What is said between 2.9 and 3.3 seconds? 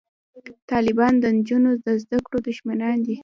دي